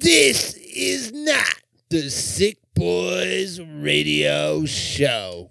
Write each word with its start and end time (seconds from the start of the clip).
This 0.00 0.54
is 0.54 1.12
not 1.12 1.60
the 1.90 2.08
Sick 2.08 2.56
Boys 2.74 3.60
Radio 3.60 4.64
Show. 4.64 5.50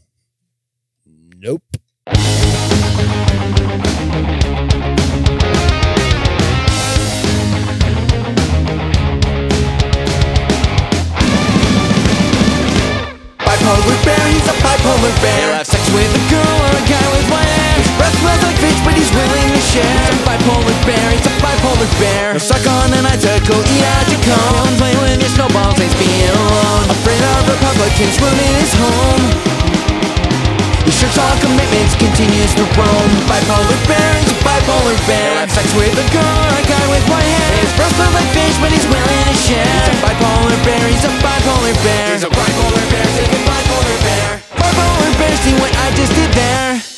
Nope. 1.05 1.61
Bipolar 13.37 14.03
bear, 14.03 14.27
he's 14.33 14.47
a 14.47 14.57
bipolar 14.65 15.21
bear. 15.21 15.53
Have 15.53 15.67
sex 15.67 15.93
with 15.93 16.09
a 16.09 16.29
girl 16.31 16.41
or 16.41 16.73
a 16.73 16.89
guy 16.89 17.05
with 17.11 17.29
white 17.29 17.58
but 18.83 18.93
he's 18.95 19.11
willing 19.11 19.49
to 19.51 19.61
share. 19.61 19.99
He's 20.09 20.19
a 20.19 20.27
bipolar 20.27 20.77
bear, 20.85 21.07
he's 21.11 21.25
a 21.25 21.33
bipolar 21.43 21.89
bear. 21.99 22.33
He'll 22.35 22.43
suck 22.43 22.65
on 22.67 22.93
an 22.93 23.05
icicle, 23.05 23.59
eat 23.73 23.83
out 23.83 24.07
your 24.11 24.23
cone. 24.23 24.71
Play 24.77 24.95
with 25.03 25.19
your 25.19 25.33
snowballs, 25.33 25.77
hates 25.79 25.95
being 25.99 26.29
alone. 26.29 26.85
Afraid 26.91 27.21
of 27.21 27.47
Republicans 27.47 28.15
ruining 28.19 28.53
his 28.59 28.73
home. 28.75 29.23
He 30.89 30.91
shirks 30.97 31.21
all 31.21 31.37
commitments, 31.37 31.93
continues 31.93 32.49
to 32.57 32.65
roam. 32.73 33.09
Bipolar 33.29 33.79
bear, 33.85 34.09
he's 34.17 34.33
a 34.33 34.39
bipolar 34.41 34.97
bear. 35.05 35.45
Have 35.45 35.51
sex 35.53 35.69
with 35.77 35.93
a 35.93 36.07
girl 36.09 36.49
a 36.57 36.63
guy 36.65 36.85
with 36.89 37.05
white 37.13 37.29
hair. 37.29 37.51
His 37.61 37.71
breath 37.77 37.93
like 37.93 38.29
fish, 38.33 38.57
but 38.57 38.73
he's 38.73 38.87
willing 38.89 39.25
to 39.29 39.35
share. 39.45 39.69
He's 39.85 39.93
a 39.93 40.01
bipolar 40.01 40.57
bear, 40.65 40.83
he's 40.89 41.05
a 41.05 41.13
bipolar 41.21 41.75
bear. 41.85 42.09
He's 42.17 42.25
a 42.25 42.31
bipolar 42.33 42.85
bear, 42.89 43.05
he's 43.21 43.29
a 43.29 43.41
bipolar 43.45 43.97
bear. 44.01 44.41
Bipolar 44.57 45.11
bear, 45.21 45.33
see 45.45 45.53
what 45.61 45.73
I 45.77 45.93
just 45.93 46.13
did 46.17 46.31
there. 46.33 46.88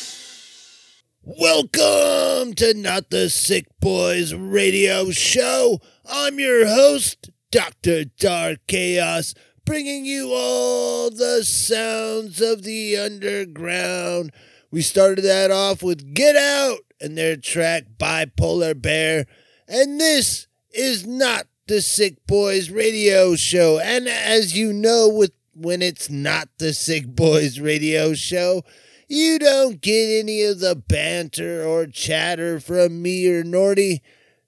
Welcome 1.38 2.52
to 2.54 2.74
Not 2.74 3.08
the 3.08 3.30
Sick 3.30 3.64
Boys 3.80 4.34
Radio 4.34 5.10
Show. 5.12 5.80
I'm 6.04 6.38
your 6.38 6.66
host, 6.66 7.30
Dr. 7.50 8.04
Dark 8.04 8.58
Chaos, 8.66 9.34
bringing 9.64 10.04
you 10.04 10.30
all 10.34 11.10
the 11.10 11.42
sounds 11.42 12.42
of 12.42 12.64
the 12.64 12.98
underground. 12.98 14.32
We 14.70 14.82
started 14.82 15.22
that 15.22 15.50
off 15.50 15.82
with 15.82 16.12
Get 16.12 16.36
Out 16.36 16.80
and 17.00 17.16
their 17.16 17.36
track 17.36 17.84
Bipolar 17.96 18.80
Bear. 18.80 19.24
And 19.66 19.98
this 19.98 20.48
is 20.70 21.06
not 21.06 21.46
the 21.66 21.80
Sick 21.80 22.26
Boys 22.26 22.68
Radio 22.68 23.36
Show. 23.36 23.78
And 23.78 24.06
as 24.06 24.56
you 24.56 24.70
know, 24.70 25.08
with 25.08 25.32
when 25.54 25.80
it's 25.80 26.10
not 26.10 26.48
the 26.58 26.74
Sick 26.74 27.06
Boys 27.06 27.58
Radio 27.58 28.12
Show, 28.12 28.64
you 29.12 29.38
don't 29.38 29.82
get 29.82 30.20
any 30.20 30.42
of 30.42 30.60
the 30.60 30.74
banter 30.74 31.62
or 31.62 31.86
chatter 31.86 32.58
from 32.58 33.02
me 33.02 33.28
or 33.28 33.44
Nordy. 33.44 34.00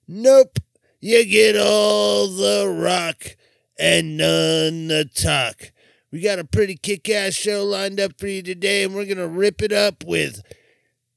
Nope. 0.07 0.57
You 0.99 1.23
get 1.23 1.55
all 1.55 2.27
the 2.27 2.67
rock 2.67 3.35
and 3.77 4.17
none 4.17 4.87
the 4.87 5.05
talk. 5.05 5.71
We 6.11 6.19
got 6.19 6.39
a 6.39 6.43
pretty 6.43 6.77
kick 6.77 7.07
ass 7.09 7.33
show 7.33 7.63
lined 7.63 7.99
up 7.99 8.13
for 8.17 8.25
you 8.25 8.41
today, 8.41 8.83
and 8.83 8.95
we're 8.95 9.05
going 9.05 9.17
to 9.17 9.27
rip 9.27 9.61
it 9.61 9.71
up 9.71 10.03
with 10.03 10.41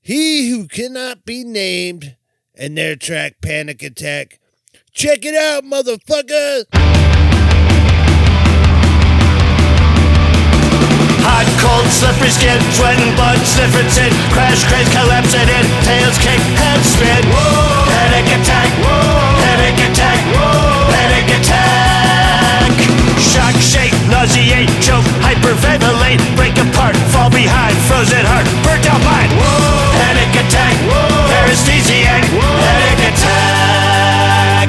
He 0.03 0.51
Who 0.51 0.69
Cannot 0.69 1.25
Be 1.25 1.43
Named 1.43 2.17
and 2.55 2.77
their 2.77 2.97
track 2.97 3.41
Panic 3.41 3.83
Attack. 3.83 4.41
Check 4.93 5.25
it 5.25 5.35
out, 5.35 5.65
motherfucker! 5.65 6.98
Skin, 12.31 12.61
sweat 12.77 12.99
and 13.01 13.15
blood, 13.17 13.39
sniffer 13.47 13.85
tin, 13.95 14.13
crash, 14.33 14.65
craze, 14.69 14.89
collapsing 14.93 15.49
in, 15.49 15.65
tails 15.85 16.19
kick, 16.19 16.41
head 16.61 16.81
spin, 16.85 17.23
Whoa. 17.31 17.89
panic 17.89 18.27
attack, 18.37 18.69
Whoa. 18.85 19.41
panic 19.41 19.77
attack, 19.89 20.21
Whoa. 20.37 20.93
panic 20.93 21.29
attack. 21.41 22.73
Shock, 23.17 23.57
shake, 23.61 23.95
nauseate, 24.13 24.69
choke, 24.85 25.07
hyperventilate, 25.25 26.21
break 26.37 26.57
apart, 26.59 26.97
fall 27.13 27.31
behind, 27.31 27.77
frozen 27.89 28.25
heart, 28.25 28.47
burnt 28.65 28.85
out 28.89 29.01
mind. 29.05 29.33
Whoa. 29.33 29.97
Panic 29.97 30.33
attack, 30.45 30.75
Whoa. 30.85 31.29
paresthesiac, 31.33 32.25
Whoa. 32.37 32.45
panic 32.45 33.01
attack. 33.15 34.69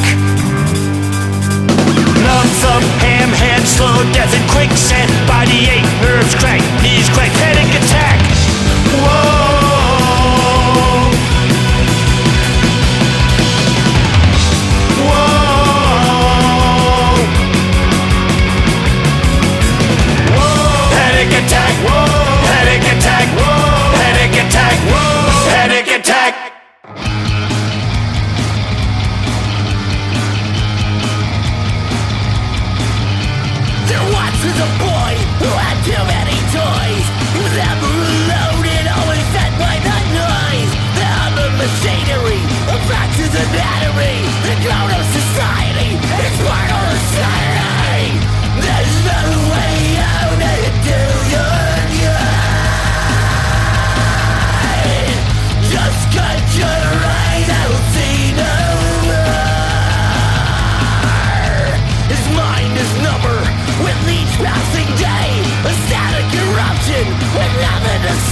Numb 2.23 2.49
thumb, 2.61 2.83
ham 3.03 3.29
hand, 3.35 3.65
slow 3.67 4.03
death 4.13 4.33
and 4.35 4.45
quicksand. 4.51 5.09
Body 5.27 5.67
ache, 5.71 5.89
nerves 6.03 6.35
crack, 6.35 6.61
knees 6.83 7.09
crack, 7.09 7.28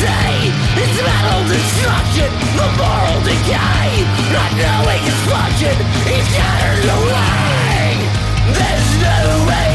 say. 0.02 0.54
It's 0.78 0.98
mental 1.02 1.42
destruction, 1.50 2.30
the 2.54 2.68
moral 2.78 3.20
decay. 3.26 3.90
Not 4.30 4.52
knowing 4.62 5.02
his 5.02 5.20
function, 5.26 5.76
he 6.06 6.18
shatters 6.34 6.86
away. 6.86 7.98
There's 8.58 8.92
no 9.02 9.18
way 9.50 9.67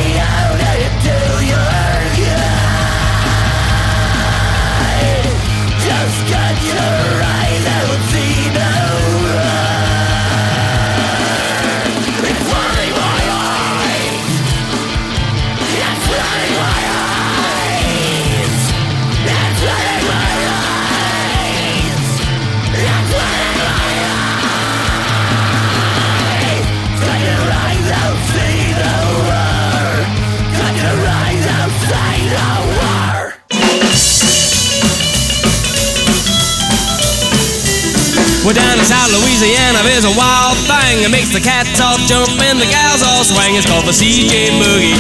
thing 40.67 41.03
that 41.03 41.11
makes 41.11 41.31
the 41.35 41.43
cats 41.43 41.81
all 41.83 41.99
jump 42.07 42.31
and 42.43 42.59
the 42.59 42.69
gals 42.69 43.03
all 43.03 43.25
swing. 43.27 43.59
It's 43.59 43.67
called 43.67 43.87
the 43.87 43.95
CJ 43.95 44.55
Boogie. 44.61 44.95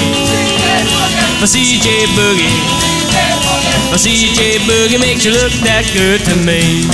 The 1.38 1.48
CJ 1.48 2.10
Boogie. 2.18 2.54
The 3.92 4.00
CJ 4.00 4.64
Boogie 4.64 5.00
makes 5.00 5.22
you 5.26 5.32
look 5.34 5.52
that 5.62 5.84
good 5.92 6.24
to 6.26 6.34
me. 6.42 6.88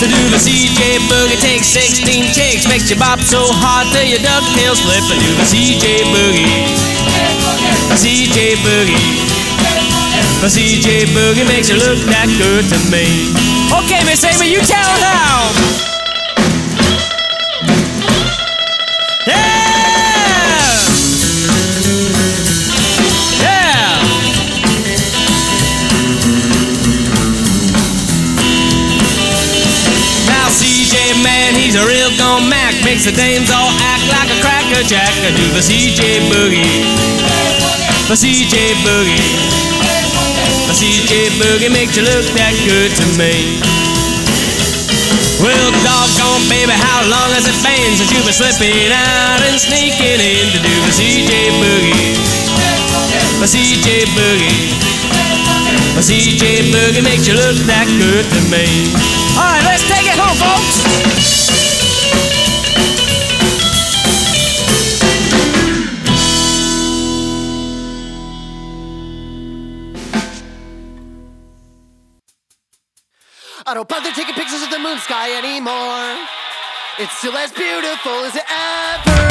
To 0.00 0.04
do 0.04 0.22
the 0.28 0.40
CJ 0.40 1.00
Boogie 1.08 1.40
takes 1.40 1.72
16 1.72 2.36
takes, 2.36 2.68
makes 2.68 2.88
you 2.92 2.96
bop 3.00 3.18
so 3.20 3.40
hard 3.60 3.88
till 3.92 4.04
your 4.04 4.20
ducktails 4.20 4.80
slip. 4.84 5.04
And 5.08 5.20
do 5.20 5.32
the 5.40 5.46
CJ 5.48 6.04
Boogie. 6.12 6.50
The 7.92 7.98
CJ 7.98 8.38
Boogie. 8.62 9.02
The 10.44 10.48
CJ 10.52 11.16
Boogie 11.16 11.48
makes 11.48 11.68
you 11.68 11.76
look 11.80 11.98
that 12.12 12.28
good 12.36 12.64
to 12.68 12.78
me. 12.92 13.32
Okay, 13.72 14.04
Miss 14.04 14.22
Amy, 14.22 14.52
you 14.52 14.60
tell 14.62 14.92
her 15.00 15.85
the 33.06 33.14
dames 33.14 33.54
all 33.54 33.70
act 33.86 34.02
like 34.10 34.26
a 34.34 34.38
cracker 34.42 34.82
jack 34.82 35.14
a 35.22 35.30
do 35.38 35.46
the 35.54 35.62
CJ 35.62 36.26
Boogie. 36.26 36.66
The 38.10 38.18
CJ 38.18 38.82
Boogie. 38.82 39.22
The 40.66 40.74
CJ 40.74 41.38
Boogie 41.38 41.70
makes 41.70 41.94
you 41.94 42.02
look 42.02 42.26
that 42.34 42.50
good 42.66 42.90
to 42.98 43.06
me. 43.14 43.62
Well, 45.38 45.70
doggone 45.86 46.50
baby, 46.50 46.74
how 46.74 47.06
long 47.06 47.30
has 47.30 47.46
it 47.46 47.54
been 47.62 47.94
since 47.94 48.10
you've 48.10 48.26
been 48.26 48.34
slipping 48.34 48.90
out 48.90 49.38
and 49.38 49.54
sneaking 49.54 50.18
in 50.18 50.50
to 50.50 50.58
do 50.58 50.74
the 50.82 50.90
CJ 50.90 51.30
Boogie? 51.62 52.10
The 53.38 53.46
CJ 53.46 54.10
Boogie. 54.18 54.58
The 55.94 56.02
CJ 56.02 56.74
Boogie 56.74 57.06
makes 57.06 57.30
you 57.30 57.38
look 57.38 57.54
that 57.70 57.86
good 58.02 58.26
to 58.34 58.40
me. 58.50 58.66
All 59.38 59.46
right, 59.46 59.62
let's 59.62 59.86
take 59.86 60.10
it 60.10 60.18
home, 60.18 60.34
folks. 60.42 61.25
Sky 75.06 75.38
anymore. 75.38 76.26
It's 76.98 77.16
still 77.18 77.36
as 77.36 77.52
beautiful 77.52 78.24
as 78.24 78.34
it 78.34 78.42
ever 78.50 79.25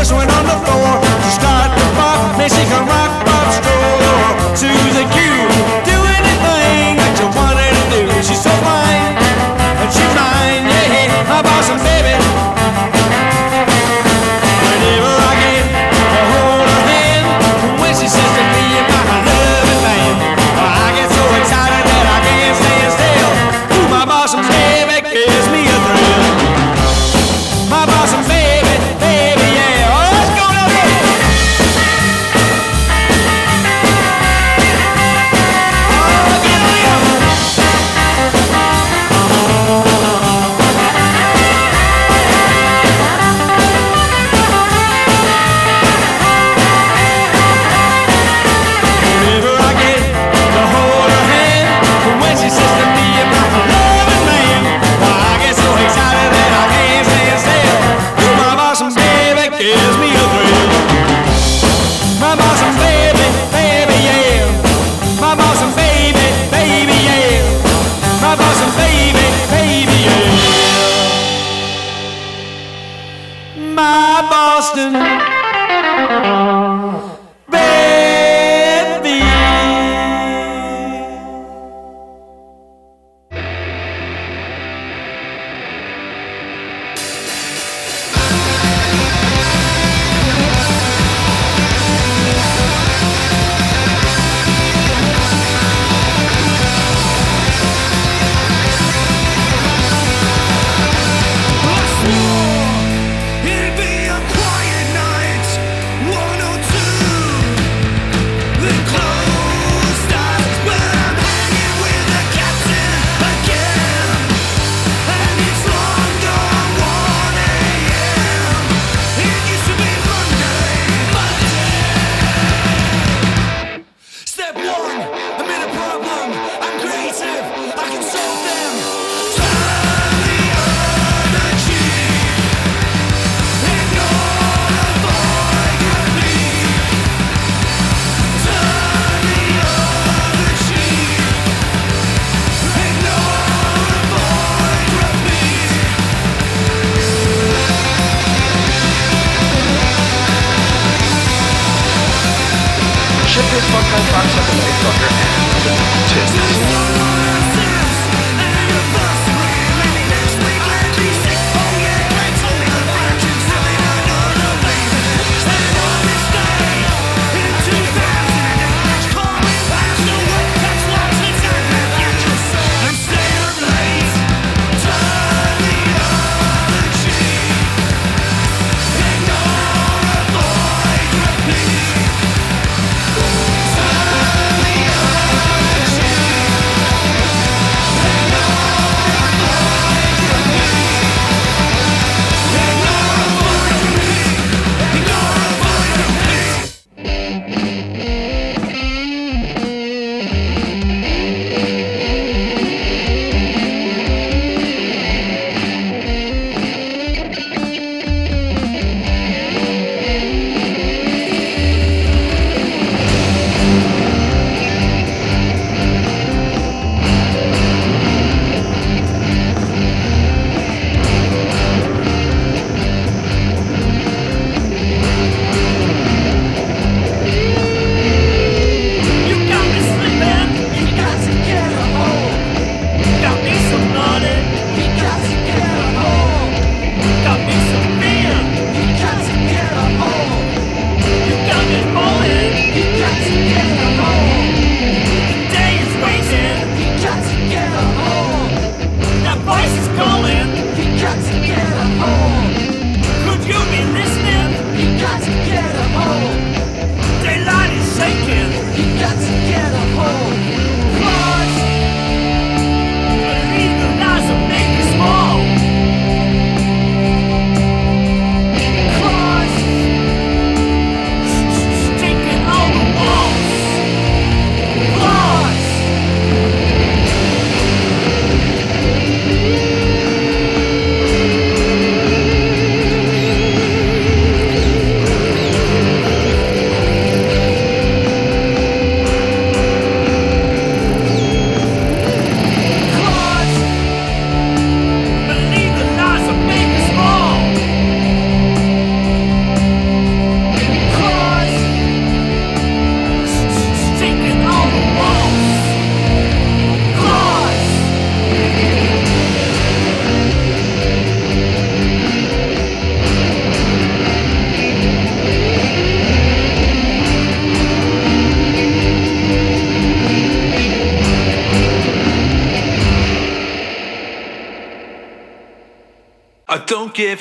Eso 0.00 0.31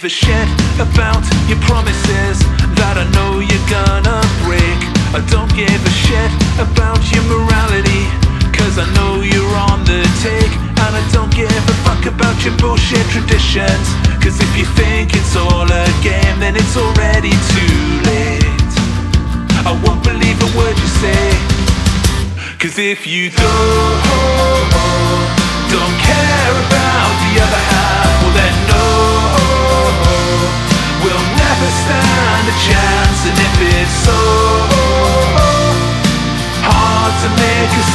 give 0.01 0.09
a 0.09 0.09
shit 0.09 0.49
about 0.81 1.21
your 1.45 1.61
promises 1.61 2.41
that 2.73 2.97
I 2.97 3.05
know 3.13 3.37
you're 3.37 3.69
gonna 3.69 4.17
break. 4.41 4.79
I 5.13 5.21
don't 5.29 5.51
give 5.53 5.77
a 5.77 5.93
shit 5.93 6.31
about 6.57 6.97
your 7.13 7.21
morality, 7.29 8.09
cause 8.49 8.81
I 8.81 8.89
know 8.97 9.21
you're 9.21 9.55
on 9.69 9.85
the 9.85 10.01
take. 10.25 10.49
And 10.81 10.97
I 10.97 11.03
don't 11.13 11.29
give 11.29 11.53
a 11.53 11.75
fuck 11.85 12.01
about 12.09 12.33
your 12.41 12.57
bullshit 12.57 13.05
traditions, 13.13 13.85
cause 14.17 14.41
if 14.41 14.51
you 14.57 14.65
think 14.73 15.13
it's 15.13 15.35
all 15.37 15.69
a 15.69 15.85
game, 16.01 16.39
then 16.41 16.57
it's 16.57 16.73
already 16.73 17.37
too 17.53 17.77
late. 18.09 18.73
I 19.69 19.77
won't 19.85 20.01
believe 20.01 20.37
a 20.41 20.49
word 20.57 20.77
you 20.81 20.89
say, 20.97 21.29
cause 22.57 22.81
if 22.81 23.05
you 23.05 23.29
go, 23.29 23.53
don't 25.69 25.97
care 26.01 26.53
about 26.65 27.11
the 27.21 27.33
other 27.45 27.63
half, 27.69 27.80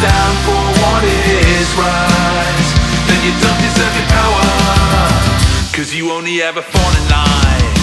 stand 0.06 0.38
for 0.46 0.62
what 0.82 1.02
is 1.02 1.68
right, 1.74 2.66
then 3.10 3.18
you 3.26 3.34
don't 3.42 3.60
deserve 3.66 3.94
your 3.98 4.08
power, 4.14 4.46
cause 5.74 5.90
you 5.94 6.12
only 6.12 6.42
ever 6.42 6.62
fall 6.62 6.92
in 7.00 7.06
line. 7.10 7.74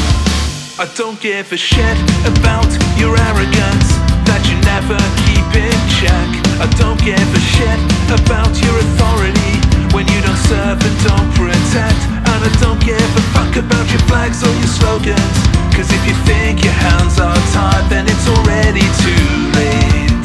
I 0.80 0.88
don't 0.96 1.20
give 1.20 1.52
a 1.52 1.58
shit 1.58 1.98
about 2.24 2.70
your 2.96 3.14
arrogance 3.28 3.90
that 4.30 4.42
you 4.50 4.56
never 4.74 4.98
keep 5.28 5.50
in 5.52 5.80
check. 6.00 6.30
I 6.64 6.68
don't 6.80 7.00
give 7.04 7.28
a 7.42 7.44
shit 7.56 7.80
about 8.10 8.52
your 8.64 8.76
authority 8.86 9.56
when 9.94 10.08
you 10.08 10.20
don't 10.26 10.44
serve 10.50 10.80
and 10.80 10.98
don't 11.06 11.30
protect. 11.38 12.02
And 12.32 12.40
I 12.42 12.52
don't 12.64 12.82
give 12.82 13.10
a 13.22 13.24
fuck 13.36 13.54
about 13.60 13.86
your 13.92 14.04
flags 14.10 14.42
or 14.42 14.54
your 14.64 14.74
slogans. 14.80 15.38
Cause 15.76 15.92
if 15.92 16.02
you 16.08 16.16
think 16.26 16.64
your 16.64 16.78
hands 16.88 17.20
are 17.20 17.38
tied, 17.54 17.86
then 17.92 18.08
it's 18.08 18.28
already 18.28 18.86
too 19.04 19.28
late. 19.60 20.23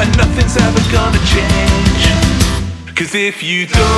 And 0.00 0.16
nothing's 0.16 0.56
ever 0.56 0.80
gonna 0.90 1.20
change. 1.28 2.04
Cause 2.96 3.14
if 3.14 3.42
you 3.42 3.66
go, 3.66 3.90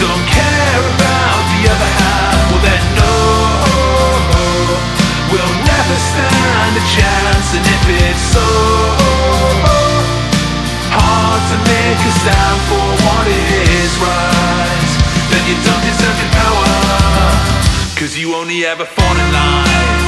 don't 0.00 0.24
care 0.32 0.80
about 0.96 1.40
the 1.52 1.60
other 1.68 1.90
half, 2.00 2.40
well 2.48 2.62
then 2.64 2.84
no, 2.96 3.14
we'll 5.28 5.56
never 5.68 5.96
stand 6.08 6.72
a 6.72 6.84
chance. 6.96 7.48
And 7.52 7.64
if 7.68 7.84
it's 8.08 8.24
so 8.32 8.48
hard 10.96 11.42
to 11.52 11.56
make 11.68 12.00
a 12.00 12.12
stand 12.16 12.60
for 12.72 12.88
what 13.04 13.26
is 13.28 13.92
right, 14.00 14.90
then 15.28 15.42
you 15.44 15.56
don't 15.68 15.84
deserve 15.84 16.16
your 16.16 16.32
power, 16.40 16.72
cause 18.00 18.16
you 18.16 18.34
only 18.34 18.64
ever 18.64 18.86
fall 18.86 19.16
in 19.20 19.32
line. 19.36 20.01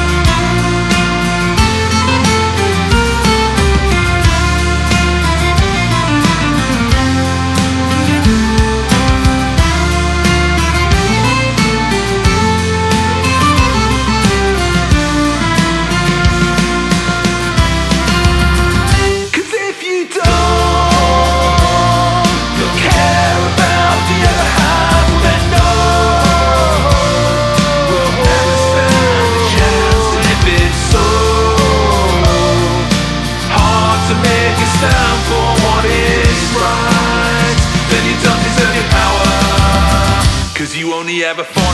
Ever 41.25 41.43
fall 41.43 41.74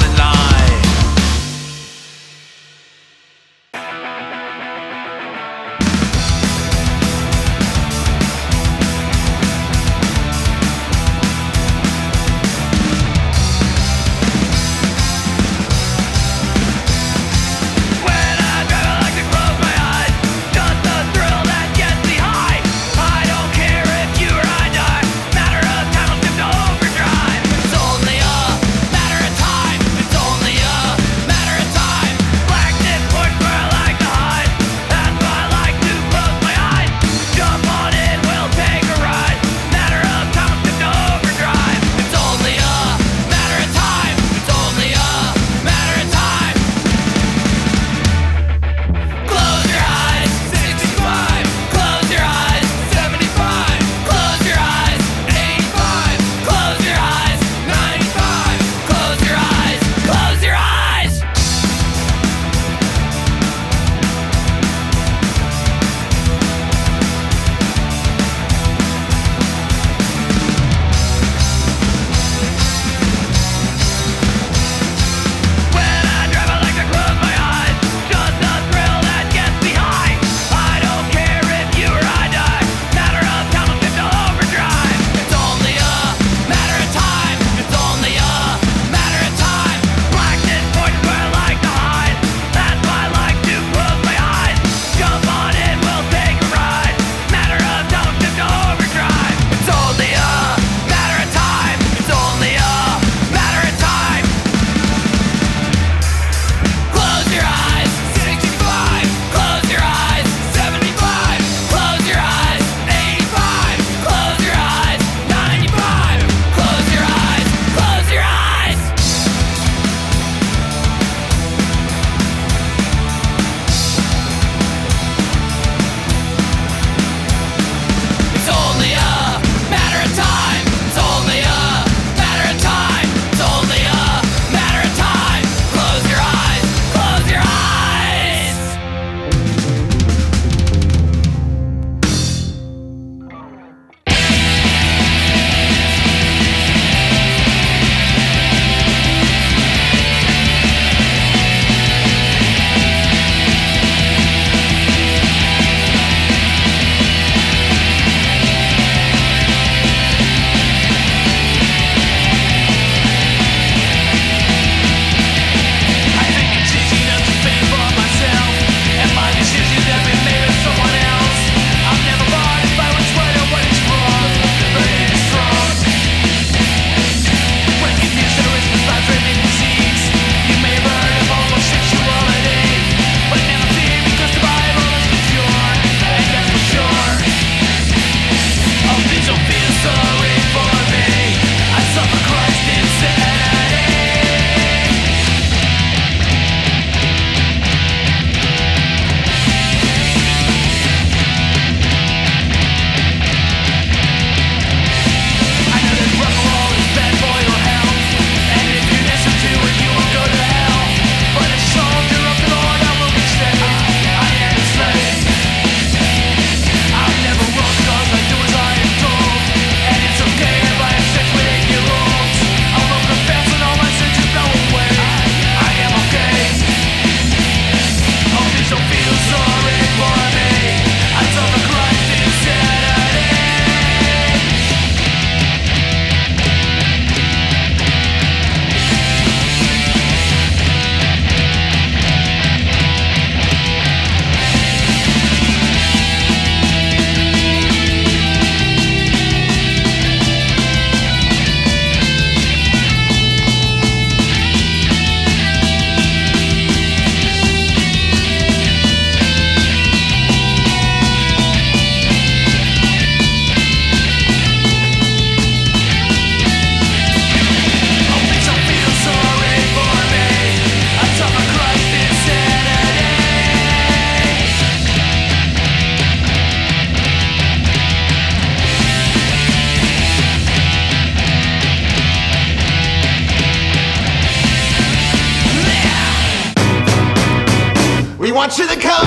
want 288.41 288.57
you 288.57 288.67
to 288.67 288.75
come. 288.75 289.07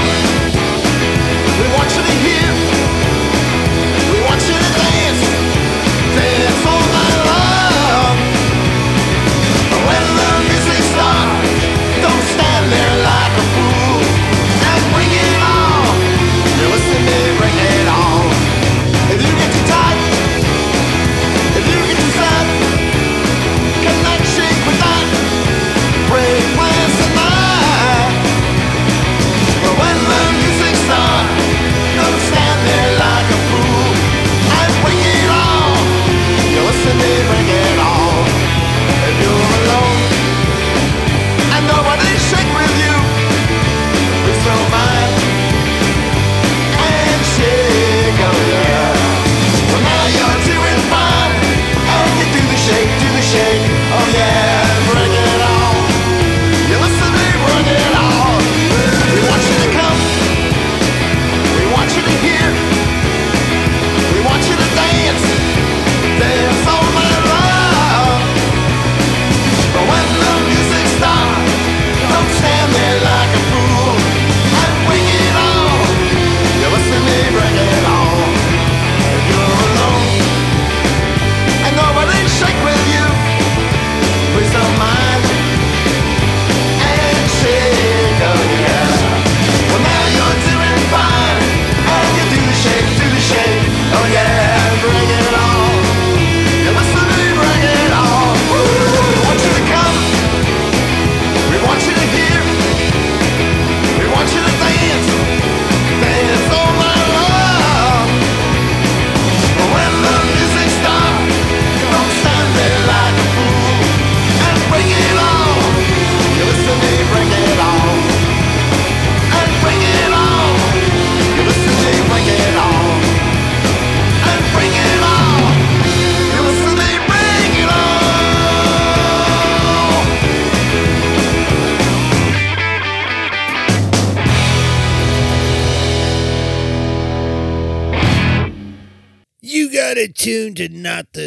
We 1.59 1.75
want 1.75 1.89
you 1.95 2.03
to 2.03 2.13
hear. 2.21 2.82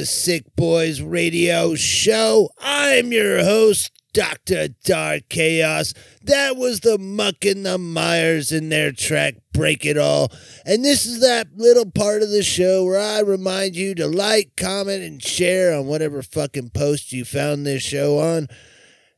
Sick 0.06 0.44
Boys 0.54 1.02
radio 1.02 1.74
show. 1.74 2.50
I'm 2.58 3.12
your 3.12 3.42
host, 3.42 3.90
Dr. 4.12 4.68
Dark 4.84 5.28
Chaos. 5.28 5.92
That 6.22 6.56
was 6.56 6.80
the 6.80 6.96
Muck 6.96 7.44
and 7.44 7.66
the 7.66 7.76
Mires 7.76 8.52
in 8.52 8.68
their 8.68 8.92
track 8.92 9.34
Break 9.52 9.84
It 9.84 9.98
All. 9.98 10.30
And 10.64 10.84
this 10.84 11.06
is 11.06 11.20
that 11.20 11.48
little 11.56 11.90
part 11.90 12.22
of 12.22 12.30
the 12.30 12.44
show 12.44 12.84
where 12.84 13.00
I 13.00 13.20
remind 13.20 13.74
you 13.74 13.94
to 13.96 14.06
like, 14.06 14.52
comment, 14.56 15.02
and 15.02 15.20
share 15.20 15.76
on 15.76 15.86
whatever 15.86 16.22
fucking 16.22 16.70
post 16.70 17.12
you 17.12 17.24
found 17.24 17.66
this 17.66 17.82
show 17.82 18.18
on. 18.18 18.48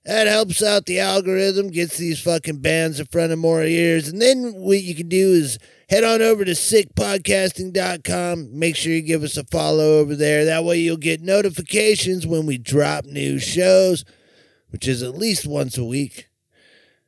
That 0.06 0.26
helps 0.26 0.62
out 0.62 0.86
the 0.86 1.00
algorithm, 1.00 1.68
gets 1.68 1.98
these 1.98 2.20
fucking 2.20 2.60
bands 2.60 2.98
in 2.98 3.06
front 3.06 3.30
of 3.30 3.38
more 3.38 3.62
ears. 3.62 4.08
And 4.08 4.22
then 4.22 4.54
what 4.54 4.82
you 4.82 4.94
can 4.94 5.08
do 5.08 5.32
is 5.32 5.58
head 5.88 6.04
on 6.04 6.22
over 6.22 6.44
to 6.44 6.52
sickpodcasting.com. 6.52 8.58
Make 8.58 8.76
sure 8.76 8.92
you 8.92 9.02
give 9.02 9.22
us 9.22 9.36
a 9.36 9.44
follow 9.44 9.98
over 9.98 10.14
there. 10.14 10.44
That 10.44 10.64
way 10.64 10.78
you'll 10.78 10.96
get 10.96 11.20
notifications 11.20 12.26
when 12.26 12.46
we 12.46 12.58
drop 12.58 13.04
new 13.04 13.38
shows, 13.38 14.04
which 14.70 14.86
is 14.86 15.02
at 15.02 15.16
least 15.16 15.46
once 15.46 15.78
a 15.78 15.84
week. 15.84 16.28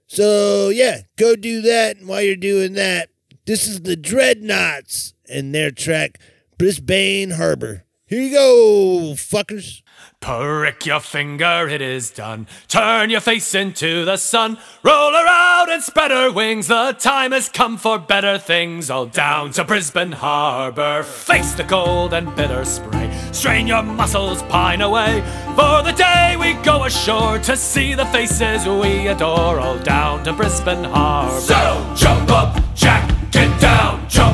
So, 0.07 0.71
yeah, 0.71 1.03
go 1.17 1.37
do 1.37 1.61
that. 1.63 1.99
And 1.99 2.09
while 2.09 2.23
you're 2.23 2.37
doing 2.37 2.73
that, 2.73 3.11
this 3.47 3.69
is 3.69 3.83
the 3.83 3.97
Dreadnoughts 3.97 5.15
and 5.29 5.55
their 5.55 5.71
track 5.71 6.19
Brisbane 6.59 7.31
Harbor. 7.31 7.85
Here 8.07 8.21
you 8.21 8.33
go, 8.33 9.13
fuckers. 9.15 9.83
Prick 10.21 10.85
your 10.85 11.01
finger, 11.01 11.67
it 11.67 11.81
is 11.81 12.11
done. 12.11 12.47
Turn 12.69 13.09
your 13.09 13.23
face 13.23 13.55
into 13.55 14.05
the 14.05 14.19
sun. 14.19 14.59
Roll 14.83 15.13
her 15.13 15.27
out 15.27 15.71
and 15.71 15.83
spread 15.83 16.11
her 16.11 16.31
wings. 16.31 16.67
The 16.67 16.93
time 16.93 17.33
has 17.33 17.49
come 17.49 17.79
for 17.79 17.99
better 17.99 18.37
things. 18.37 18.91
All 18.91 19.07
down 19.07 19.53
to 19.53 19.65
Brisbane 19.65 20.13
Harbour. 20.13 21.05
Face 21.05 21.55
the 21.55 21.65
cold 21.65 22.13
and 22.13 22.37
bitter 22.37 22.67
spray. 22.67 23.11
Strain 23.33 23.67
your 23.67 23.83
muscles, 23.83 24.43
pine 24.43 24.83
away. 24.83 25.23
For 25.57 25.83
the 25.83 25.95
day 25.97 26.37
we 26.39 26.53
go 26.65 26.85
ashore 26.85 27.39
to 27.39 27.57
see 27.57 27.95
the 27.95 28.05
faces 28.07 28.67
we 28.67 29.09
adore. 29.09 29.59
All 29.59 29.79
down 29.79 30.23
to 30.25 30.35
Brisbane 30.35 30.85
Harbour. 30.85 31.41
So 31.41 31.95
jump 31.97 32.31
up, 32.31 32.63
Jack, 32.75 33.11
get 33.31 33.59
down. 33.59 34.07
Jump 34.11 34.30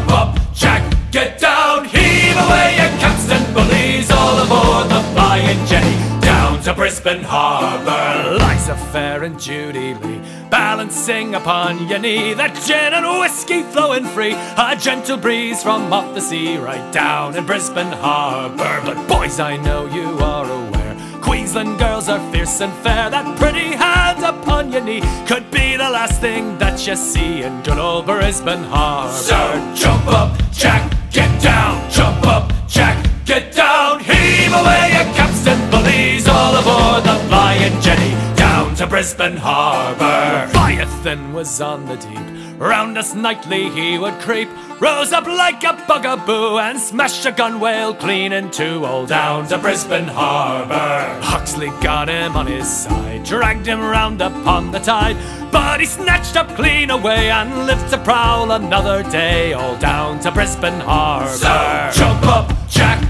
Brisbane 6.97 7.25
Harbour. 7.25 8.39
Liza 8.39 8.75
Fair 8.91 9.25
and 9.25 9.39
Judy 9.39 9.93
Lee 9.93 10.19
balancing 10.49 11.35
upon 11.35 11.87
your 11.89 11.99
knee. 11.99 12.33
That 12.33 12.55
gin 12.67 12.95
and 12.95 13.21
whiskey 13.21 13.63
flowing 13.65 14.07
free. 14.07 14.33
A 14.33 14.75
gentle 14.81 15.19
breeze 15.19 15.63
from 15.63 15.93
off 15.93 16.15
the 16.15 16.23
sea 16.23 16.57
right 16.57 16.91
down 16.95 17.37
in 17.37 17.45
Brisbane 17.45 17.93
Harbour. 17.93 18.81
But 18.83 19.07
boys, 19.09 19.39
I 19.39 19.59
know 19.59 19.85
you 19.87 20.09
are 20.21 20.51
aware. 20.51 20.97
Queensland 21.21 21.79
girls 21.79 22.09
are 22.09 22.33
fierce 22.33 22.63
and 22.63 22.73
fair. 22.83 23.11
That 23.11 23.39
pretty 23.39 23.77
hand 23.77 24.25
upon 24.25 24.73
your 24.73 24.83
knee 24.83 25.03
could 25.27 25.51
be 25.51 25.77
the 25.77 25.91
last 25.91 26.23
thing 26.23 26.57
that 26.59 26.87
you 26.87 26.97
see 26.97 27.43
in 27.43 27.63
good 27.63 27.79
old 27.79 28.07
Brisbane 28.07 28.65
Harbour. 28.65 29.13
So 29.13 29.37
jump 29.77 30.07
up, 30.09 30.33
Jack, 30.51 30.91
get 31.11 31.43
down. 31.43 31.91
Jump 31.91 32.27
up, 32.27 32.51
Jack, 32.67 33.07
get 33.27 33.55
down. 33.55 34.01
Heave 34.01 34.55
away 34.55 34.93
your 34.95 35.15
capstan 35.15 35.66
bullies 35.87 36.29
all 36.29 36.55
aboard 36.57 37.05
the 37.05 37.15
Flying 37.29 37.81
Jenny. 37.81 38.15
Down 38.37 38.75
to 38.77 38.87
Brisbane 38.87 39.37
Harbour. 39.37 40.47
Leviathan 40.53 41.33
was 41.33 41.61
on 41.61 41.87
the 41.87 41.97
deep. 41.97 42.59
Round 42.59 42.97
us 42.97 43.15
nightly 43.15 43.69
he 43.71 43.99
would 43.99 44.19
creep. 44.21 44.49
Rose 44.81 45.13
up 45.13 45.27
like 45.27 45.63
a 45.63 45.73
bugaboo 45.87 46.59
and 46.59 46.79
smashed 46.79 47.27
a 47.27 47.33
gunwale 47.33 47.99
clean 47.99 48.33
in 48.33 48.51
two. 48.51 48.85
All 48.85 49.07
down 49.07 49.47
to 49.49 49.59
Brisbane 49.59 50.09
Harbour. 50.09 51.21
Huxley 51.23 51.69
got 51.83 52.09
him 52.09 52.37
on 52.37 52.47
his 52.47 52.69
side, 52.69 53.25
dragged 53.25 53.67
him 53.67 53.81
round 53.81 54.23
upon 54.23 54.73
the 54.73 54.79
tide. 54.79 55.17
But 55.53 55.81
he 55.81 55.87
snatched 55.87 56.37
up 56.37 56.49
clean 56.57 56.91
away 56.91 57.31
and 57.31 57.67
lived 57.67 57.91
to 57.91 57.99
prowl 57.99 58.51
another 58.53 59.03
day. 59.11 59.53
All 59.53 59.77
down 59.77 60.21
to 60.21 60.31
Brisbane 60.33 60.81
Harbour. 60.81 61.29
So 61.29 61.91
jump 61.93 62.27
up, 62.27 62.53
Jack, 62.69 63.06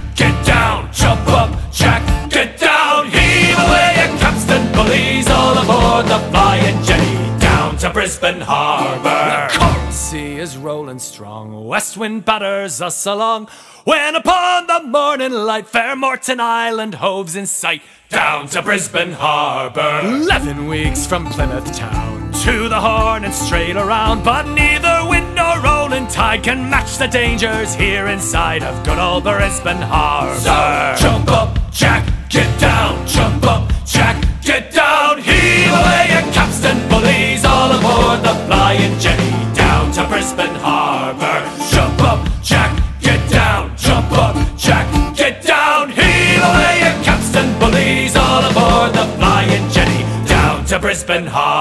down. 0.56 0.92
Jump 0.92 1.26
up, 1.28 1.50
Jack, 1.70 2.02
get 2.30 2.58
down. 2.58 3.06
Heave 3.16 3.58
away 3.66 3.88
your 4.00 4.12
capstan 4.22 4.62
bullies 4.72 5.28
all 5.30 5.56
aboard 5.62 6.06
the 6.06 6.18
Flying 6.30 6.82
Jenny. 6.82 7.14
Down 7.38 7.76
to 7.78 7.90
Brisbane 7.90 8.40
Harbour. 8.40 9.48
The 9.86 9.90
sea 9.92 10.36
is 10.38 10.56
rolling 10.56 10.98
strong. 10.98 11.66
West 11.66 11.96
wind 11.96 12.24
batters 12.24 12.80
us 12.80 13.06
along. 13.06 13.48
When 13.84 14.14
upon 14.16 14.66
the 14.66 14.82
morning 14.82 15.32
light, 15.32 15.68
fair 15.68 15.94
Moreton 15.94 16.40
Island 16.40 16.94
hoves 16.94 17.36
in 17.36 17.46
sight. 17.46 17.82
Down 18.08 18.48
to 18.48 18.62
Brisbane 18.62 19.12
Harbour. 19.12 20.00
Eleven 20.04 20.68
weeks 20.68 21.06
from 21.06 21.26
Plymouth 21.26 21.70
town 21.76 22.15
to 22.44 22.68
the 22.68 22.80
horn 22.80 23.24
and 23.24 23.32
straight 23.32 23.76
around. 23.76 24.22
But 24.22 24.46
neither 24.46 25.08
wind 25.08 25.34
nor 25.34 25.58
rolling 25.60 26.06
tide 26.08 26.42
can 26.42 26.68
match 26.68 26.98
the 26.98 27.06
dangers 27.06 27.74
here 27.74 28.08
inside 28.08 28.62
of 28.62 28.84
good 28.84 28.98
old 28.98 29.24
Brisbane 29.24 29.80
Harbor. 29.80 30.38
So 30.40 30.94
jump 31.02 31.28
up, 31.30 31.58
Jack, 31.72 32.04
get 32.28 32.60
down, 32.60 33.06
jump 33.06 33.44
up, 33.44 33.72
Jack, 33.86 34.22
get 34.42 34.72
down. 34.72 35.18
Heave 35.18 35.72
away 35.72 36.08
your 36.10 36.32
capstan 36.32 36.76
bullies 36.90 37.44
all 37.44 37.70
aboard 37.70 38.20
the 38.22 38.34
flying 38.46 38.98
jenny 38.98 39.32
down 39.54 39.90
to 39.92 40.04
Brisbane 40.06 40.56
Harbor. 40.56 41.40
Jump 41.70 42.02
up, 42.02 42.28
Jack, 42.42 42.72
get 43.00 43.30
down, 43.30 43.74
jump 43.76 44.12
up, 44.12 44.36
Jack, 44.58 44.86
get 45.16 45.42
down. 45.42 45.88
Heave 45.88 46.42
away 46.50 46.80
your 46.84 47.02
capstan 47.02 47.58
bullies 47.58 48.14
all 48.14 48.44
aboard 48.44 48.92
the 48.92 49.06
flying 49.16 49.70
jenny 49.70 50.04
down 50.28 50.64
to 50.66 50.78
Brisbane 50.78 51.26
Harbor. 51.26 51.55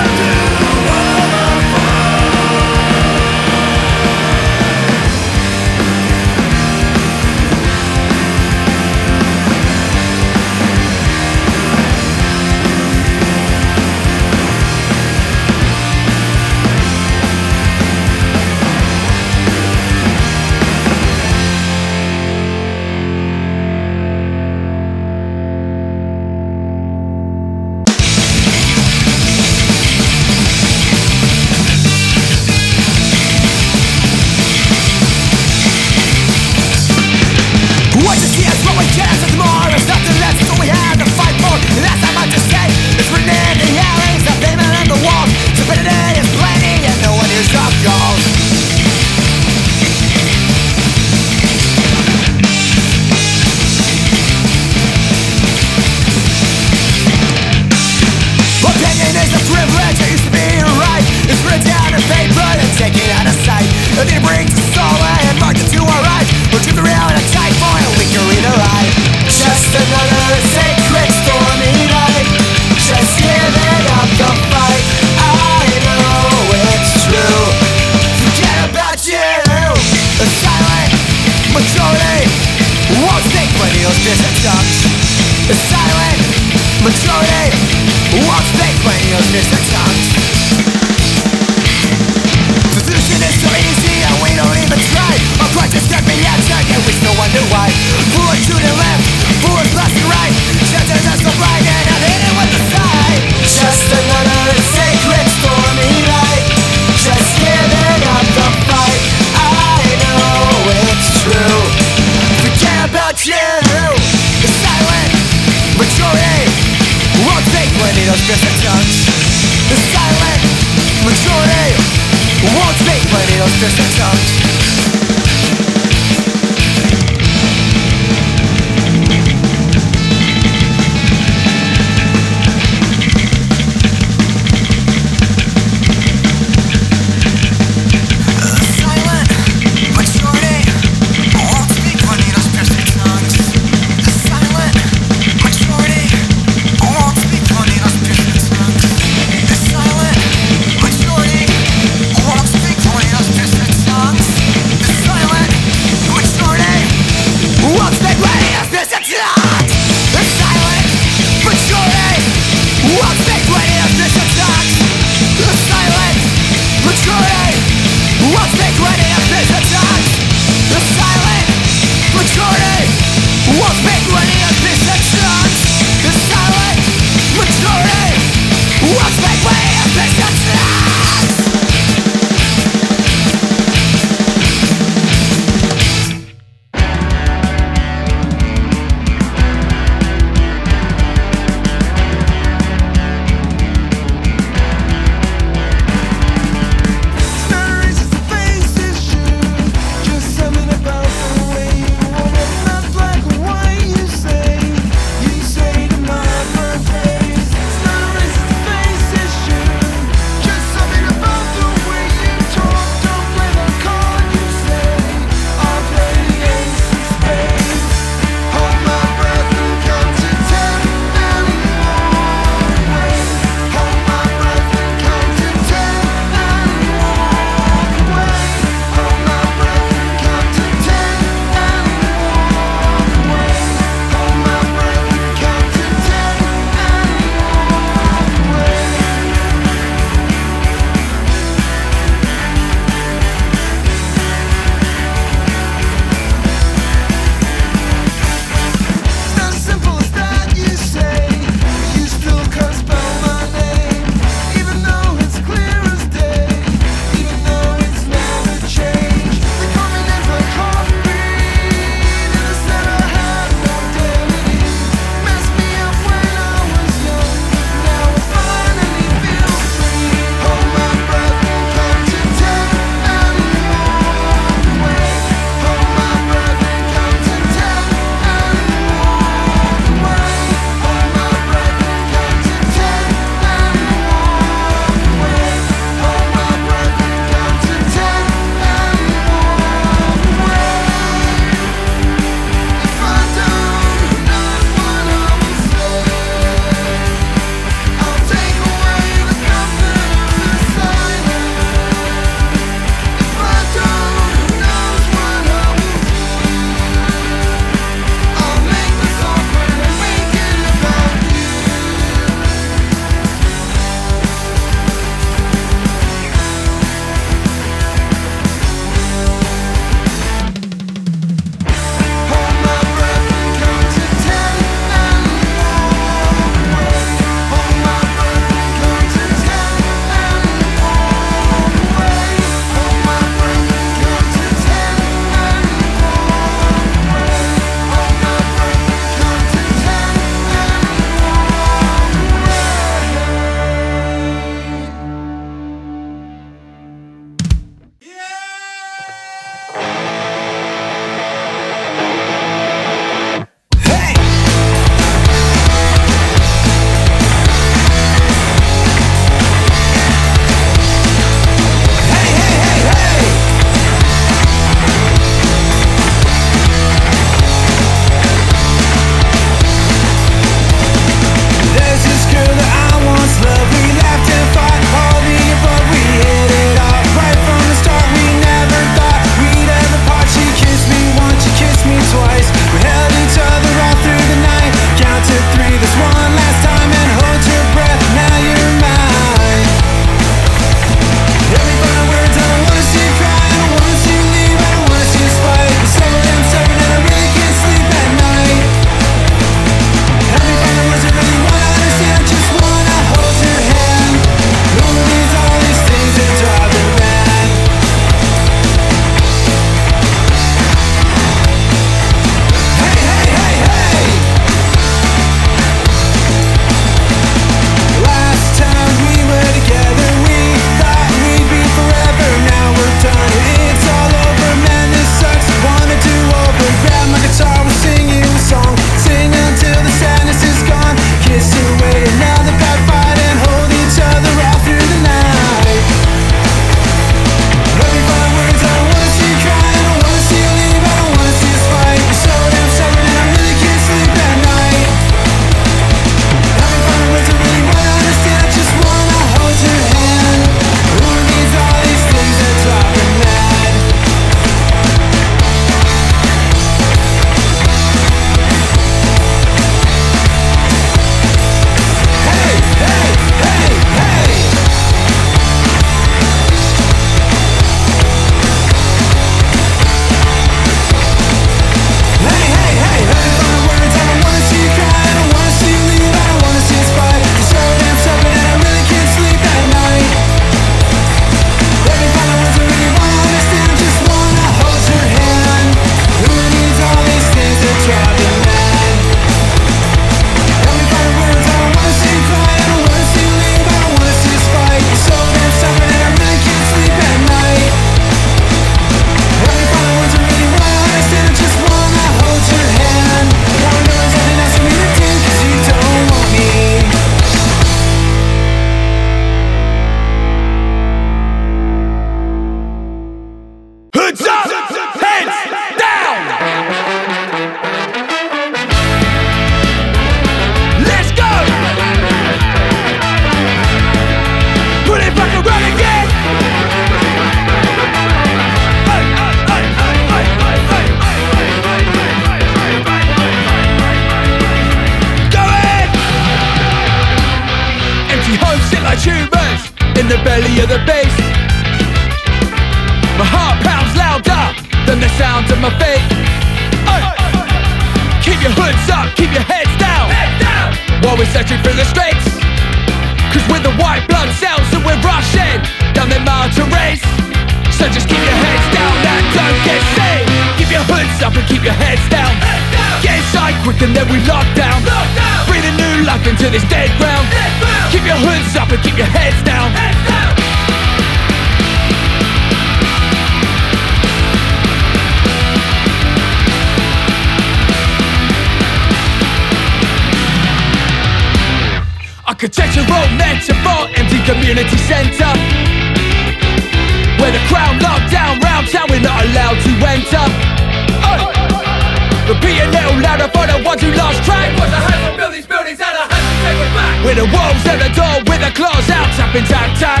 elves 597.52 597.66
at 597.68 597.78
the 597.84 597.92
door 597.92 598.16
with 598.24 598.40
the 598.40 598.52
claws 598.56 598.88
out, 598.88 599.08
tapping 599.16 599.44
tap 599.44 599.68
tap. 599.76 600.00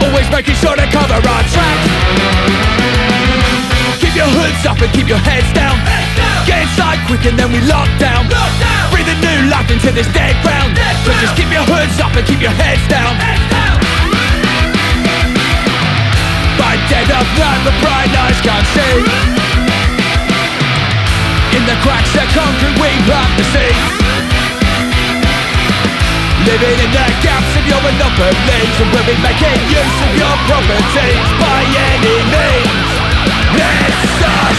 Always 0.00 0.28
making 0.32 0.56
sure 0.56 0.72
to 0.72 0.86
cover 0.88 1.20
our 1.20 1.44
tracks. 1.52 1.86
Keep 4.00 4.16
your 4.16 4.30
hoods 4.32 4.64
up 4.64 4.80
and 4.80 4.90
keep 4.96 5.08
your 5.08 5.20
heads 5.20 5.50
down. 5.52 5.76
Get 6.48 6.64
inside 6.64 6.98
quick 7.04 7.24
and 7.28 7.36
then 7.36 7.52
we 7.52 7.60
lock 7.68 7.88
down. 8.00 8.24
Breathe 8.88 9.12
a 9.12 9.18
new 9.20 9.52
life 9.52 9.68
into 9.68 9.92
this 9.92 10.08
dead 10.16 10.32
ground. 10.40 10.72
So 11.04 11.12
just 11.20 11.36
keep 11.36 11.52
your 11.52 11.64
hoods 11.68 12.00
up 12.00 12.16
and 12.16 12.24
keep 12.24 12.40
your 12.40 12.56
heads 12.56 12.82
down. 12.88 13.12
By 16.56 16.76
dead 16.88 17.08
of 17.12 17.26
night, 17.36 17.60
the 17.68 17.74
bright 17.84 18.12
eyes 18.24 18.40
can't 18.40 18.68
see. 18.72 18.96
In 21.56 21.62
the 21.66 21.76
cracks, 21.84 22.12
the 22.16 22.24
concrete 22.32 22.76
we 22.80 22.88
plant 23.04 23.32
the 23.36 23.44
seeds. 23.52 24.19
Living 26.50 26.82
in 26.82 26.90
the 26.90 27.06
gaps 27.22 27.54
of 27.54 27.64
your 27.64 27.78
number 27.94 28.26
lanes 28.26 28.74
And 28.82 28.90
we'll 28.90 29.06
be 29.06 29.14
making 29.22 29.70
use 29.70 29.98
of 30.02 30.10
your 30.18 30.34
properties 30.50 31.30
By 31.38 31.62
any 31.94 32.26
means. 32.26 32.90
Necessary 33.54 34.50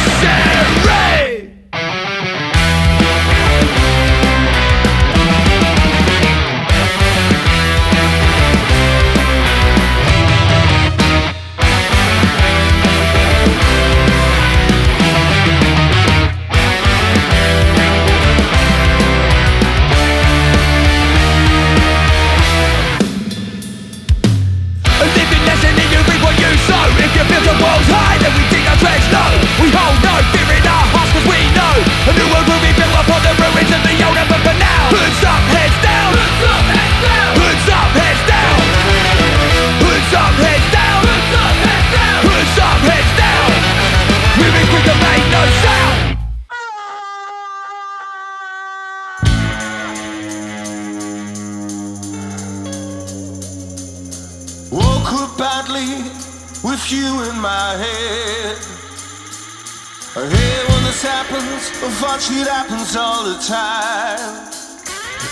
Unfortunately, 61.83 62.41
it 62.43 62.47
happens 62.47 62.95
all 62.95 63.23
the 63.23 63.37
time. 63.41 64.51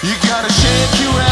You 0.01 0.15
gotta 0.27 0.51
shake 0.51 1.01
your 1.01 1.21
ass. 1.21 1.28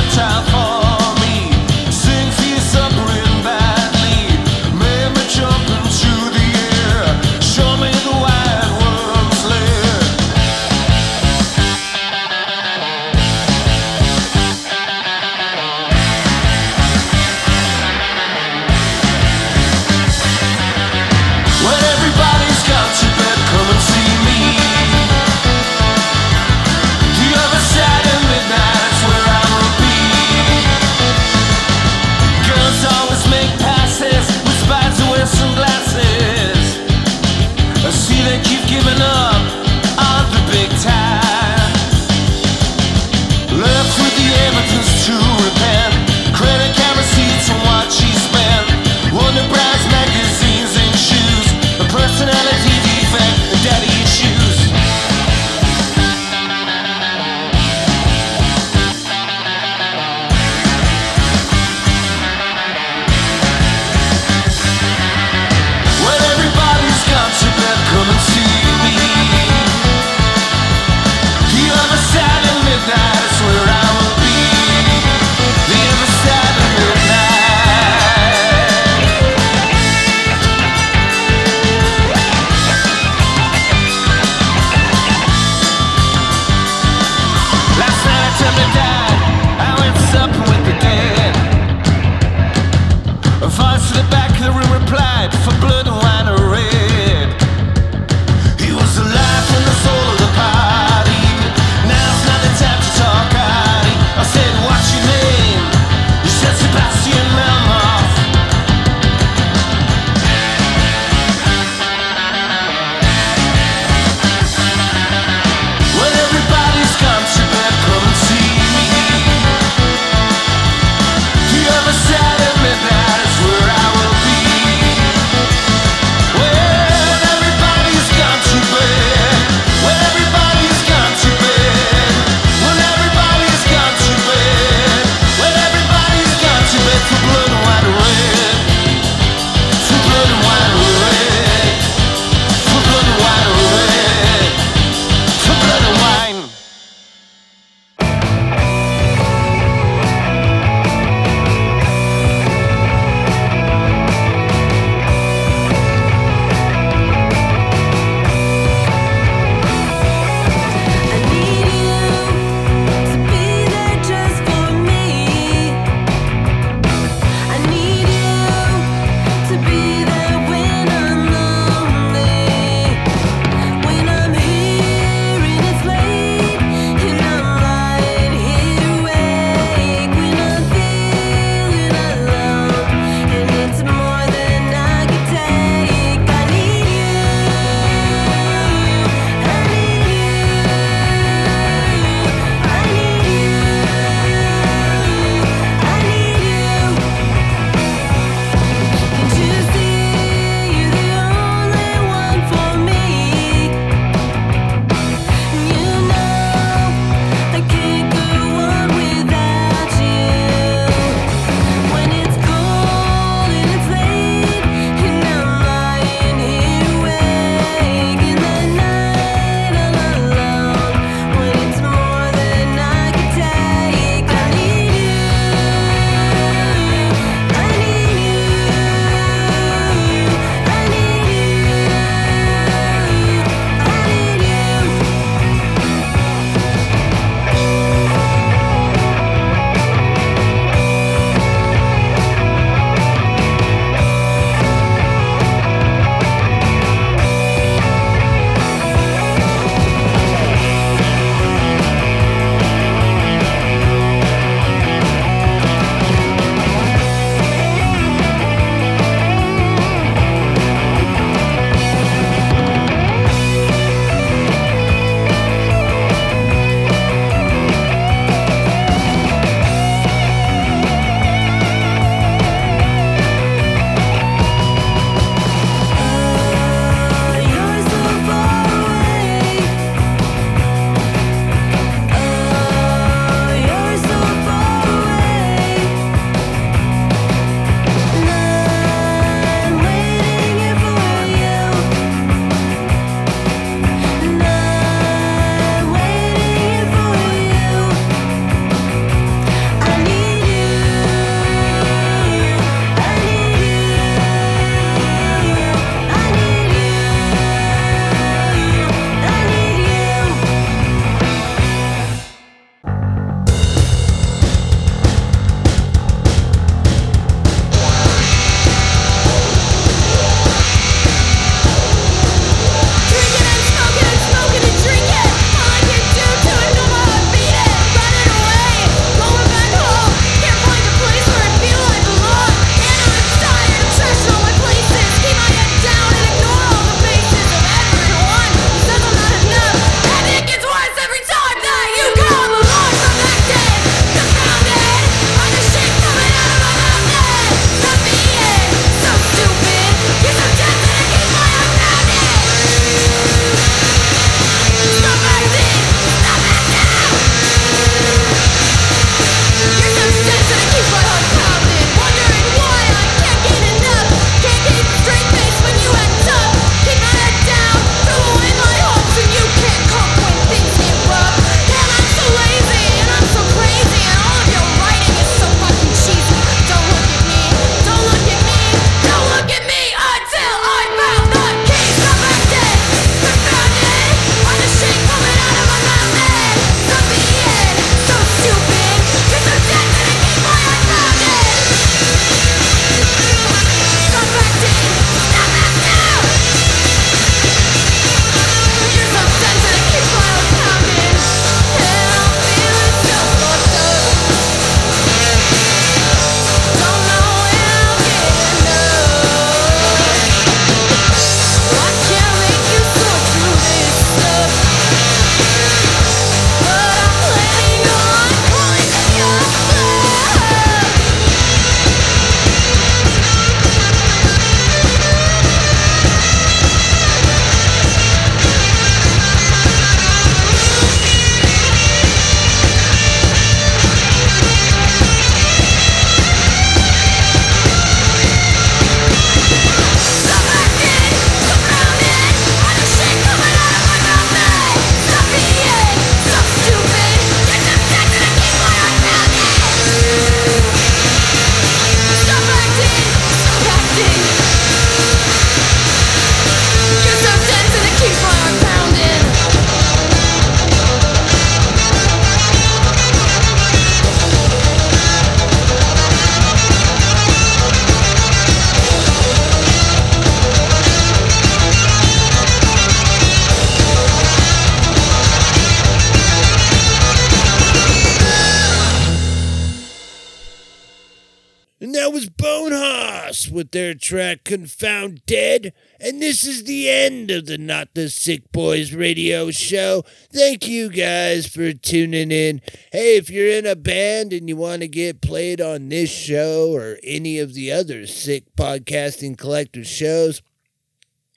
Their 483.78 483.94
track 483.94 484.44
Confoundead. 484.44 485.72
And 486.00 486.20
this 486.20 486.44
is 486.44 486.64
the 486.64 486.90
end 486.90 487.30
of 487.30 487.46
the 487.46 487.60
Not 487.60 487.90
the 487.94 488.10
Sick 488.10 488.52
Boys 488.52 488.92
radio 488.92 489.52
show. 489.52 490.04
Thank 490.34 490.68
you 490.68 490.90
guys 490.90 491.46
for 491.46 491.72
tuning 491.74 492.32
in. 492.32 492.62
Hey, 492.92 493.18
if 493.18 493.30
you're 493.30 493.52
in 493.52 493.68
a 493.68 493.76
band 493.76 494.34
and 494.34 494.50
you 494.50 494.58
want 494.58 494.82
to 494.82 494.88
get 494.88 495.22
played 495.22 495.62
on 495.62 495.90
this 495.90 496.10
show 496.10 496.72
or 496.74 496.98
any 497.04 497.38
of 497.38 497.54
the 497.54 497.72
other 497.72 498.08
Sick 498.08 498.46
Podcasting 498.56 499.38
Collective 499.38 499.86
shows, 499.86 500.42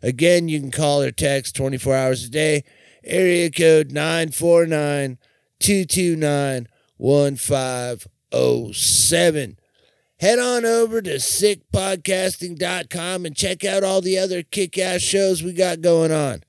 Again, 0.04 0.47
you 0.49 0.60
can 0.60 0.70
call 0.70 1.01
or 1.01 1.10
text 1.12 1.56
24 1.56 1.95
hours 1.95 2.26
a 2.26 2.30
day. 2.30 2.64
Area 3.06 3.49
code 3.49 3.91
949 3.91 5.18
229 5.60 6.68
1507. 6.97 9.60
Head 10.20 10.38
on 10.39 10.66
over 10.66 11.01
to 11.01 11.16
sickpodcasting.com 11.16 13.26
and 13.26 13.36
check 13.36 13.66
out 13.66 13.84
all 13.84 14.01
the 14.01 14.20
other 14.20 14.43
kick 14.43 14.78
ass 14.78 15.01
shows 15.01 15.41
we 15.41 15.54
got 15.54 15.82
going 15.82 16.12
on. 16.12 16.43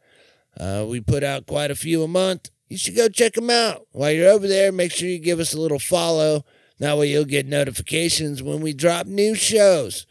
Uh, 0.59 0.85
we 0.89 1.01
put 1.01 1.23
out 1.25 1.47
quite 1.47 1.71
a 1.71 1.77
few 1.77 2.03
a 2.03 2.09
month. 2.09 2.51
You 2.69 2.77
should 2.77 2.97
go 2.97 3.09
check 3.09 3.33
them 3.35 3.51
out. 3.51 3.87
While 3.93 4.11
you're 4.13 4.31
over 4.31 4.47
there, 4.47 4.71
make 4.73 4.93
sure 4.93 5.09
you 5.09 5.19
give 5.19 5.41
us 5.41 5.55
a 5.55 5.61
little 5.61 5.79
follow. 5.79 6.45
That 6.79 6.99
way 6.99 7.11
you'll 7.11 7.25
get 7.25 7.47
notifications 7.47 8.43
when 8.43 8.61
we 8.61 8.75
drop 8.75 9.07
new 9.07 9.35
shows. 9.35 10.07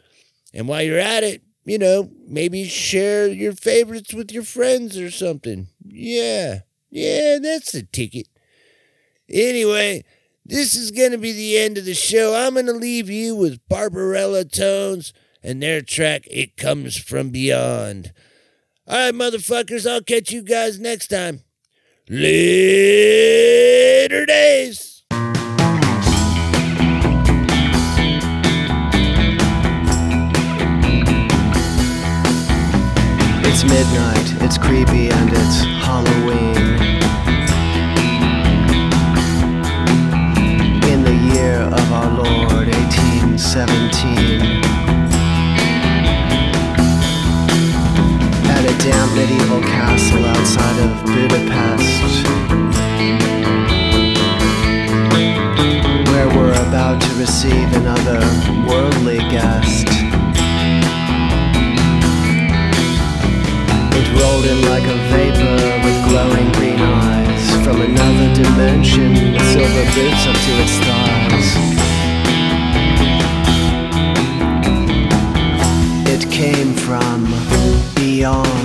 And 0.52 0.66
while 0.68 0.82
you're 0.82 0.98
at 0.98 1.22
it, 1.24 1.43
you 1.64 1.78
know, 1.78 2.10
maybe 2.26 2.64
share 2.64 3.26
your 3.28 3.52
favorites 3.52 4.12
with 4.12 4.30
your 4.32 4.42
friends 4.44 4.98
or 4.98 5.10
something. 5.10 5.68
Yeah, 5.86 6.60
yeah, 6.90 7.38
that's 7.40 7.72
the 7.72 7.82
ticket. 7.82 8.28
Anyway, 9.28 10.04
this 10.44 10.74
is 10.74 10.90
going 10.90 11.12
to 11.12 11.18
be 11.18 11.32
the 11.32 11.56
end 11.58 11.78
of 11.78 11.86
the 11.86 11.94
show. 11.94 12.34
I'm 12.34 12.54
going 12.54 12.66
to 12.66 12.72
leave 12.72 13.08
you 13.08 13.34
with 13.34 13.66
Barbarellatones 13.68 15.12
and 15.42 15.62
their 15.62 15.80
track, 15.80 16.26
It 16.30 16.56
Comes 16.56 16.96
From 16.96 17.30
Beyond. 17.30 18.12
All 18.86 18.96
right, 18.96 19.14
motherfuckers, 19.14 19.90
I'll 19.90 20.02
catch 20.02 20.30
you 20.30 20.42
guys 20.42 20.78
next 20.78 21.08
time. 21.08 21.40
Later 22.08 22.36
days. 24.26 24.93
It's 33.56 33.62
midnight, 33.62 34.42
it's 34.42 34.58
creepy, 34.58 35.10
and 35.10 35.30
it's 35.32 35.62
Halloween. 35.86 36.56
In 40.90 41.04
the 41.04 41.14
year 41.14 41.60
of 41.60 41.92
our 41.92 42.10
Lord, 42.10 42.66
1817. 42.66 44.40
At 48.50 48.64
a 48.64 48.74
damp 48.82 49.14
medieval 49.14 49.60
castle 49.62 50.24
outside 50.24 50.78
of 50.82 51.04
Budapest. 51.06 52.26
Where 56.10 56.28
we're 56.36 56.58
about 56.66 57.00
to 57.00 57.14
receive 57.14 57.72
another 57.76 58.18
worldly 58.66 59.18
guest. 59.30 60.13
In 64.24 64.60
like 64.68 64.82
a 64.82 64.96
vapor 65.08 65.56
with 65.84 65.98
glowing 66.08 66.52
green 66.52 66.78
eyes 66.78 67.64
from 67.64 67.80
another 67.80 68.34
dimension, 68.34 69.14
silver 69.52 69.84
boots 69.94 70.26
up 70.26 70.36
to 70.44 70.52
its 70.64 70.76
thighs. 70.84 71.48
It 76.06 76.30
came 76.30 76.74
from 76.74 77.24
beyond. 77.94 78.63